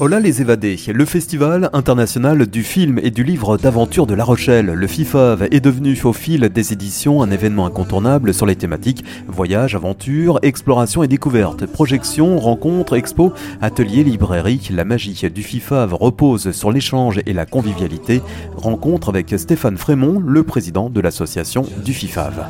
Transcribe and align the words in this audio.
Hola 0.00 0.18
les 0.18 0.40
évadés, 0.40 0.76
le 0.92 1.04
festival 1.04 1.70
international 1.72 2.48
du 2.48 2.64
film 2.64 2.98
et 3.00 3.12
du 3.12 3.22
livre 3.22 3.56
d'aventure 3.56 4.06
de 4.06 4.14
La 4.14 4.24
Rochelle, 4.24 4.66
le 4.66 4.86
FIFAV, 4.88 5.46
est 5.52 5.60
devenu 5.60 5.96
au 6.02 6.12
fil 6.12 6.48
des 6.48 6.72
éditions 6.72 7.22
un 7.22 7.30
événement 7.30 7.64
incontournable 7.64 8.34
sur 8.34 8.44
les 8.44 8.56
thématiques 8.56 9.04
voyage, 9.28 9.76
aventure, 9.76 10.40
exploration 10.42 11.04
et 11.04 11.08
découverte, 11.08 11.66
projections, 11.66 12.40
rencontres, 12.40 12.96
expos, 12.96 13.30
ateliers, 13.62 14.02
librairies. 14.02 14.68
La 14.72 14.84
magie 14.84 15.30
du 15.32 15.42
FIFAV 15.44 15.94
repose 15.94 16.50
sur 16.50 16.72
l'échange 16.72 17.20
et 17.24 17.32
la 17.32 17.46
convivialité. 17.46 18.20
Rencontre 18.56 19.10
avec 19.10 19.32
Stéphane 19.38 19.76
Frémont, 19.76 20.20
le 20.26 20.42
président 20.42 20.90
de 20.90 21.00
l'association 21.00 21.66
du 21.84 21.92
FIFAV. 21.92 22.44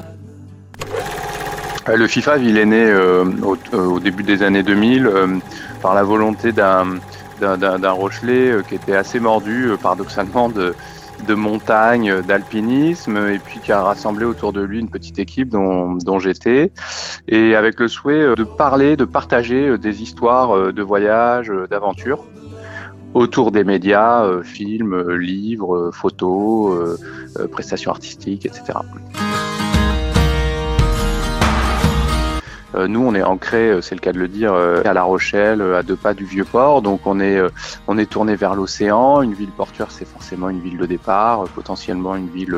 Euh, 1.89 1.97
le 1.97 2.07
FIFAV, 2.07 2.43
il 2.45 2.57
est 2.57 2.65
né 2.65 2.87
euh, 2.87 3.25
au, 3.75 4.01
début 4.01 4.23
des 4.23 4.43
années 4.43 4.63
2000 4.63 5.07
euh, 5.07 5.27
par 5.83 5.95
la 5.95 6.03
volonté 6.03 6.53
d'un 6.53 6.87
d'un 7.41 7.91
Rochelet 7.91 8.51
euh, 8.51 8.63
qui 8.63 8.75
était 8.75 8.95
assez 8.95 9.21
mordu, 9.21 9.71
euh, 9.71 9.77
paradoxalement, 9.77 10.49
de, 10.49 10.75
de 11.27 11.35
montagne, 11.35 12.11
euh, 12.11 12.23
d'alpinisme, 12.23 13.17
et 13.29 13.39
puis 13.39 13.61
qui 13.61 13.73
a 13.73 13.83
rassemblé 13.83 14.25
autour 14.25 14.53
de 14.53 14.61
lui 14.61 14.81
une 14.81 14.91
petite 14.91 15.19
équipe 15.19 15.49
dont, 15.49 15.95
dont 15.95 16.19
j'étais, 16.19 16.73
et 17.29 17.55
avec 17.55 17.81
le 17.81 17.89
souhait 17.89 18.35
de 18.35 18.45
parler, 18.45 18.97
de 18.97 19.05
partager 19.05 19.79
des 19.79 20.03
histoires 20.03 20.73
de 20.73 20.83
voyage, 20.83 21.53
d'aventure 21.71 22.25
autour 23.15 23.53
des 23.53 23.63
médias, 23.63 24.43
films, 24.43 25.13
livres, 25.13 25.91
photos, 25.93 26.99
prestations 27.53 27.93
artistiques, 27.93 28.45
etc. 28.45 28.73
nous, 32.89 33.01
on 33.01 33.15
est 33.15 33.23
ancré, 33.23 33.71
euh, 33.71 33.81
c'est 33.81 33.95
le 33.95 34.01
cas 34.01 34.13
de 34.13 34.19
le 34.19 34.29
dire, 34.29 34.53
euh, 34.53 34.83
à 34.85 34.93
La 34.93 35.03
Rochelle, 35.03 35.63
à 35.63 35.83
deux 35.83 35.97
pas 35.97 36.15
du 36.15 36.25
vieux 36.25 36.45
port. 36.45 36.83
Donc, 36.83 37.07
on 37.07 37.21
est, 37.21 37.41
on 37.87 37.99
est 37.99 38.07
tourné 38.07 38.37
vers 38.37 38.55
l'océan. 38.55 39.23
Une 39.23 39.35
ville 39.35 39.51
portuaire, 39.51 39.91
c'est 39.91 40.07
forcément 40.07 40.49
une 40.49 40.61
ville 40.61 40.79
de 40.79 40.87
départ, 40.87 41.45
potentiellement 41.55 42.17
une 42.17 42.29
ville 42.29 42.57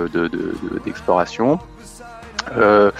d'exploration. 0.84 1.58
De, 2.56 2.92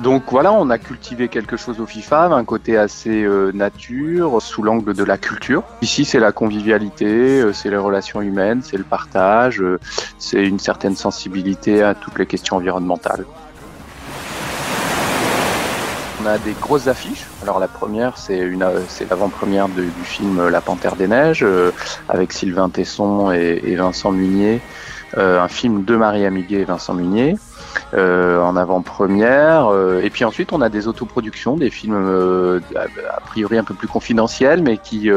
donc 0.00 0.24
voilà, 0.30 0.52
on 0.52 0.68
a 0.68 0.78
cultivé 0.78 1.28
quelque 1.28 1.56
chose 1.56 1.80
au 1.80 1.86
FIFA, 1.86 2.24
un 2.24 2.44
côté 2.44 2.76
assez 2.76 3.26
nature, 3.54 4.42
sous 4.42 4.62
l'angle 4.62 4.92
de 4.92 5.04
la 5.04 5.16
culture. 5.16 5.62
Ici, 5.80 6.04
c'est 6.04 6.18
la 6.18 6.32
convivialité, 6.32 7.42
c'est 7.54 7.70
les 7.70 7.78
relations 7.78 8.20
humaines, 8.20 8.60
c'est 8.62 8.76
le 8.76 8.84
partage, 8.84 9.62
c'est 10.18 10.44
une 10.44 10.58
certaine 10.58 10.96
sensibilité 10.96 11.82
à 11.82 11.94
toutes 11.94 12.18
les 12.18 12.26
questions 12.26 12.56
environnementales 12.56 13.24
on 16.26 16.28
a 16.28 16.38
des 16.38 16.54
grosses 16.60 16.88
affiches. 16.88 17.26
Alors 17.42 17.60
la 17.60 17.68
première, 17.68 18.18
c'est 18.18 18.38
une, 18.38 18.66
c'est 18.88 19.08
l'avant-première 19.08 19.68
du 19.68 19.90
film 20.02 20.48
La 20.48 20.60
Panthère 20.60 20.96
des 20.96 21.06
Neiges 21.06 21.42
euh, 21.42 21.70
avec 22.08 22.32
Sylvain 22.32 22.68
Tesson 22.68 23.30
et, 23.30 23.76
Vincent 23.76 24.10
Munier, 24.10 24.60
euh, 25.16 25.40
un 25.40 25.48
film 25.48 25.84
de 25.84 25.96
Marie 25.96 26.26
Amiguet 26.26 26.60
et 26.60 26.64
Vincent 26.64 26.94
Munier. 26.94 27.36
Euh, 27.94 28.40
en 28.40 28.56
avant-première. 28.56 29.70
et 30.02 30.08
puis 30.08 30.24
ensuite, 30.24 30.52
on 30.54 30.62
a 30.62 30.70
des 30.70 30.88
autoproductions, 30.88 31.56
des 31.56 31.70
films 31.70 32.62
a, 32.74 33.20
priori 33.20 33.58
un 33.58 33.64
peu 33.64 33.74
plus 33.74 33.86
confidentiels, 33.86 34.62
mais 34.62 34.78
qui 34.78 35.10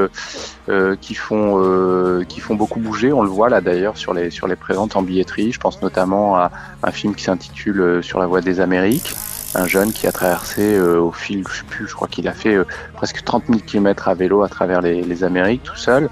qui 0.99 1.16
font 1.16 2.21
qui 2.27 2.39
font 2.41 2.55
beaucoup 2.55 2.79
bouger. 2.79 3.13
On 3.13 3.23
le 3.23 3.29
voit 3.29 3.49
là 3.49 3.61
d'ailleurs 3.61 3.97
sur 3.97 4.13
les 4.13 4.29
sur 4.29 4.45
les 4.45 4.57
présentes 4.57 4.97
en 4.97 5.01
billetterie. 5.01 5.53
Je 5.53 5.59
pense 5.59 5.81
notamment 5.81 6.35
à 6.35 6.51
un 6.83 6.91
film 6.91 7.16
qui 7.16 7.23
s'intitule 7.23 8.03
Sur 8.03 8.19
la 8.19 8.27
voie 8.27 8.41
des 8.41 8.59
Amériques 8.59 9.16
un 9.55 9.67
jeune 9.67 9.94
qui 9.94 10.08
a 10.08 10.11
traversé 10.11 10.75
euh, 10.75 11.00
au 11.00 11.11
fil, 11.11 11.44
je 11.47 11.59
sais 11.59 11.64
plus, 11.64 11.88
je 11.88 11.94
crois 11.94 12.08
qu'il 12.08 12.28
a 12.28 12.33
fait 12.33 12.55
euh, 12.55 12.66
presque 12.94 13.23
30 13.23 13.46
000 13.47 13.59
km 13.66 14.07
à 14.07 14.13
vélo 14.13 14.44
à 14.44 14.50
travers 14.50 14.81
les, 14.81 15.01
les 15.01 15.23
Amériques 15.23 15.63
tout 15.63 15.75
seul. 15.75 16.09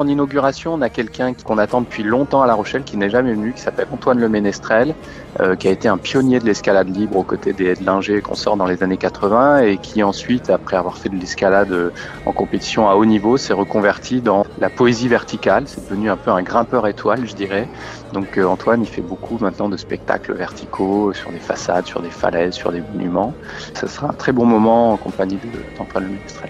En 0.00 0.06
inauguration, 0.06 0.72
on 0.72 0.80
a 0.80 0.88
quelqu'un 0.88 1.34
qu'on 1.34 1.58
attend 1.58 1.82
depuis 1.82 2.02
longtemps 2.02 2.40
à 2.40 2.46
La 2.46 2.54
Rochelle, 2.54 2.84
qui 2.84 2.96
n'est 2.96 3.10
jamais 3.10 3.34
venu, 3.34 3.52
qui 3.52 3.60
s'appelle 3.60 3.86
Antoine 3.92 4.18
Le 4.18 4.30
Ménestrel, 4.30 4.94
euh, 5.40 5.56
qui 5.56 5.68
a 5.68 5.70
été 5.72 5.88
un 5.88 5.98
pionnier 5.98 6.38
de 6.38 6.46
l'escalade 6.46 6.88
libre 6.88 7.18
aux 7.18 7.22
côtés 7.22 7.52
des 7.52 7.66
Edlinger 7.66 8.22
qu'on 8.22 8.34
sort 8.34 8.56
dans 8.56 8.64
les 8.64 8.82
années 8.82 8.96
80 8.96 9.58
et 9.58 9.76
qui 9.76 10.02
ensuite, 10.02 10.48
après 10.48 10.78
avoir 10.78 10.96
fait 10.96 11.10
de 11.10 11.16
l'escalade 11.16 11.70
euh, 11.72 11.90
en 12.24 12.32
compétition 12.32 12.88
à 12.88 12.94
haut 12.94 13.04
niveau, 13.04 13.36
s'est 13.36 13.52
reconverti 13.52 14.22
dans 14.22 14.46
la 14.58 14.70
poésie 14.70 15.06
verticale. 15.06 15.64
C'est 15.66 15.86
devenu 15.86 16.08
un 16.08 16.16
peu 16.16 16.30
un 16.30 16.40
grimpeur 16.40 16.86
étoile, 16.86 17.26
je 17.26 17.34
dirais. 17.34 17.68
Donc 18.14 18.38
euh, 18.38 18.46
Antoine, 18.46 18.80
il 18.80 18.88
fait 18.88 19.02
beaucoup 19.02 19.36
maintenant 19.38 19.68
de 19.68 19.76
spectacles 19.76 20.32
verticaux 20.32 21.12
sur 21.12 21.30
des 21.30 21.40
façades, 21.40 21.84
sur 21.84 22.00
des 22.00 22.08
falaises, 22.08 22.54
sur 22.54 22.72
des 22.72 22.80
monuments. 22.80 23.34
Ce 23.74 23.86
sera 23.86 24.08
un 24.08 24.14
très 24.14 24.32
bon 24.32 24.46
moment 24.46 24.94
en 24.94 24.96
compagnie 24.96 25.38
d'Antoine 25.76 26.04
Le 26.04 26.10
Ménestrel. 26.12 26.48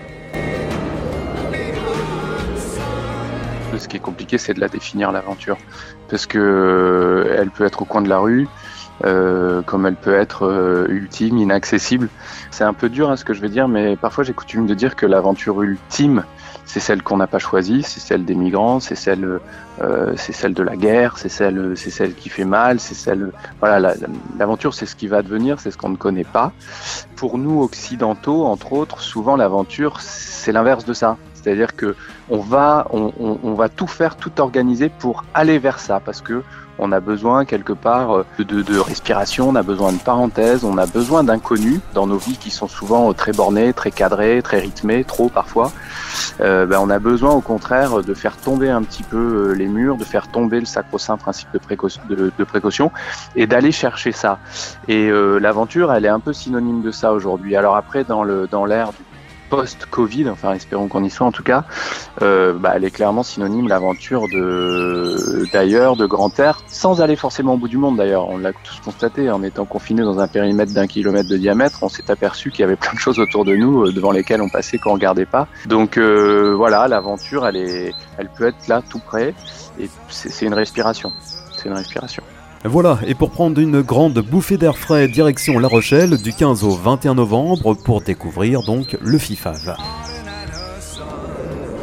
Ce 3.79 3.89
qui 3.89 3.97
est 3.97 4.01
compliqué, 4.01 4.37
c'est 4.37 4.53
de 4.53 4.61
la 4.61 4.69
définir 4.69 5.13
l'aventure, 5.13 5.57
parce 6.09 6.27
que 6.27 6.39
euh, 6.39 7.37
elle 7.39 7.51
peut 7.51 7.65
être 7.65 7.83
au 7.83 7.85
coin 7.85 8.03
de 8.03 8.09
la 8.09 8.19
rue, 8.19 8.49
euh, 9.05 9.63
comme 9.63 9.87
elle 9.87 9.95
peut 9.95 10.15
être 10.15 10.45
euh, 10.45 10.87
ultime, 10.89 11.39
inaccessible. 11.39 12.09
C'est 12.51 12.65
un 12.65 12.75
peu 12.75 12.89
dur 12.89 13.11
hein, 13.11 13.17
ce 13.17 13.25
que 13.25 13.33
je 13.33 13.41
vais 13.41 13.49
dire, 13.49 13.69
mais 13.69 13.97
parfois 13.97 14.25
j'ai 14.25 14.33
coutume 14.33 14.67
de 14.67 14.75
dire 14.75 14.97
que 14.97 15.07
l'aventure 15.07 15.63
ultime, 15.63 16.25
c'est 16.67 16.81
celle 16.81 17.03
qu'on 17.03 17.17
n'a 17.17 17.27
pas 17.27 17.39
choisie, 17.39 17.83
c'est 17.83 18.01
celle 18.01 18.25
des 18.25 18.35
migrants, 18.35 18.81
c'est 18.81 18.97
celle, 18.97 19.41
c'est 20.17 20.33
celle 20.33 20.53
de 20.55 20.63
la 20.63 20.77
guerre, 20.77 21.17
c'est 21.17 21.29
celle, 21.29 21.73
c'est 21.75 21.91
celle 21.91 22.15
qui 22.15 22.29
fait 22.29 22.45
mal, 22.45 22.79
c'est 22.79 22.95
celle, 22.95 23.33
voilà, 23.61 23.95
l'aventure, 24.39 24.75
c'est 24.75 24.87
ce 24.87 24.95
qui 24.95 25.09
va 25.09 25.23
devenir, 25.23 25.59
c'est 25.59 25.71
ce 25.71 25.79
qu'on 25.79 25.89
ne 25.89 25.97
connaît 25.97 26.23
pas. 26.23 26.53
Pour 27.17 27.39
nous 27.39 27.63
occidentaux, 27.63 28.45
entre 28.45 28.73
autres, 28.73 29.01
souvent 29.01 29.37
l'aventure, 29.37 30.01
c'est 30.01 30.53
l'inverse 30.53 30.85
de 30.85 30.93
ça. 30.93 31.17
C'est-à-dire 31.43 31.75
que 31.77 31.97
on 32.29 32.39
va, 32.39 32.87
on, 32.91 33.55
va 33.55 33.69
tout 33.69 33.87
faire, 33.87 34.17
tout 34.17 34.41
organiser 34.41 34.89
pour 34.89 35.25
aller 35.35 35.59
vers 35.59 35.79
ça, 35.79 36.01
parce 36.01 36.21
que 36.21 36.43
on 36.83 36.93
a 36.93 37.01
besoin 37.01 37.45
quelque 37.45 37.75
part 37.75 38.17
euh, 38.17 38.25
de, 38.39 38.79
respiration, 38.79 39.51
on 39.51 39.55
a 39.55 39.63
besoin 39.63 39.93
de 39.93 39.99
parenthèses, 39.99 40.65
on 40.65 40.79
a 40.79 40.87
besoin 40.87 41.23
d'inconnus 41.23 41.81
dans 41.93 42.07
nos 42.07 42.17
vies 42.17 42.39
qui 42.39 42.51
sont 42.51 42.69
souvent 42.69 43.13
très 43.13 43.33
bornées, 43.33 43.73
très 43.75 43.91
cadrées, 43.91 44.41
très 44.43 44.61
rythmées, 44.61 45.05
trop 45.05 45.29
parfois. 45.29 45.73
Euh, 46.41 46.65
ben, 46.65 46.79
on 46.81 46.89
a 46.89 46.99
besoin 46.99 47.33
au 47.33 47.43
contraire 47.43 48.03
de 48.03 48.15
faire 48.15 48.37
tomber 48.37 48.71
un 48.71 48.83
petit 48.83 49.03
peu 49.03 49.19
euh, 49.51 49.53
les 49.53 49.67
murs, 49.67 49.97
de 49.97 50.05
faire 50.05 50.29
tomber 50.29 50.59
le 50.59 50.67
sacro-saint 50.67 51.19
principe 51.19 51.53
de, 51.53 51.59
précaution, 51.59 52.01
de, 52.09 52.45
précaution 52.45 52.91
et 53.37 53.47
d'aller 53.47 53.73
chercher 53.73 54.13
ça. 54.13 54.39
Et 54.89 55.11
l'aventure, 55.11 55.93
elle 55.93 56.05
est 56.05 56.09
un 56.09 56.21
peu 56.21 56.33
synonyme 56.33 56.83
de 56.83 56.91
ça 56.91 57.13
aujourd'hui. 57.13 57.57
Alors 57.57 57.77
après, 57.77 58.05
dans 58.05 58.25
le 58.25 58.49
dans 58.51 58.65
l'ère 58.65 58.91
du 58.93 59.05
post-Covid, 59.51 60.31
enfin 60.31 60.55
espérons 60.55 60.89
qu'on 60.89 61.05
y 61.05 61.11
soit 61.11 61.27
en 61.27 61.33
tout 61.33 61.43
cas, 61.43 61.65
euh, 62.23 62.55
bah, 62.55 62.73
elle 62.77 62.85
est 62.85 62.91
clairement 62.91 63.23
synonyme 63.23 63.69
l'aventure 63.69 64.29
de 64.29 65.45
d'ailleurs, 65.53 65.97
de 65.97 66.07
grand 66.07 66.39
air, 66.39 66.63
sans 66.69 67.03
aller 67.03 67.17
forcément 67.17 67.55
au 67.55 67.57
bout 67.57 67.69
du 67.69 67.77
monde 67.77 67.97
d'ailleurs. 67.97 68.29
On 68.29 68.39
l'a 68.39 68.53
tous 68.53 68.81
constaté 68.85 69.31
en 69.31 69.43
étant 69.43 69.65
confiné 69.65 70.03
dans 70.03 70.21
un 70.21 70.29
périmètre 70.29 70.73
d'un 70.73 70.87
kilomètre 70.87 71.29
de 71.29 71.37
diamètre, 71.37 71.83
on 71.83 71.89
s'est 71.89 72.11
aperçu 72.11 72.51
qu'il 72.51 72.61
y 72.61 72.65
avait 72.65 72.77
plein 72.77 72.95
de 72.95 72.99
choses 72.99 73.19
autour 73.19 73.45
de 73.45 73.55
nous 73.55 73.87
euh, 73.87 73.93
devant 73.93 74.13
lesquelles 74.13 74.41
on 74.41 74.49
passait 74.49 74.79
quand 74.79 74.91
on 74.91 74.95
regardait 74.95 75.27
pas. 75.27 75.49
Donc 75.67 75.99
euh, 75.99 76.55
voilà, 76.57 76.89
l'aventure, 76.89 77.47
elle 77.47 77.57
est, 77.57 77.93
elle 78.17 78.29
peut 78.29 78.47
être 78.47 78.69
là 78.69 78.83
tout 78.89 79.01
près 79.01 79.35
et 79.79 79.91
c'est 80.09 80.47
une 80.47 80.55
respiration. 80.55 81.13
C'est 81.57 81.69
une 81.69 81.75
respiration. 81.75 82.23
Voilà, 82.65 82.99
et 83.07 83.15
pour 83.15 83.31
prendre 83.31 83.59
une 83.59 83.81
grande 83.81 84.19
bouffée 84.19 84.59
d'air 84.59 84.77
frais, 84.77 85.09
direction 85.09 85.59
La 85.59 85.67
Rochelle 85.67 86.21
du 86.21 86.35
15 86.35 86.63
au 86.65 86.71
21 86.71 87.15
novembre 87.15 87.73
pour 87.73 88.03
découvrir 88.03 88.63
donc 88.63 88.99
le 89.01 89.17
FIFAV. 89.17 89.77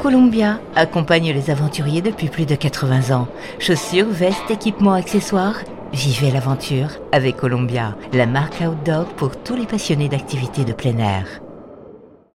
Columbia 0.03 0.59
accompagne 0.75 1.33
les 1.33 1.49
aventuriers 1.49 2.03
depuis 2.03 2.29
plus 2.29 2.45
de 2.45 2.53
80 2.53 3.15
ans. 3.15 3.27
Chaussures, 3.57 4.07
vestes, 4.07 4.51
équipements, 4.51 4.93
accessoires. 4.93 5.61
Vivez 5.93 6.29
l'aventure 6.29 6.89
avec 7.12 7.38
Columbia, 7.38 7.95
la 8.13 8.27
marque 8.27 8.62
outdoor 8.62 9.06
pour 9.15 9.35
tous 9.35 9.56
les 9.56 9.65
passionnés 9.65 10.09
d'activités 10.09 10.63
de 10.63 10.74
plein 10.74 11.00
air. 11.00 11.41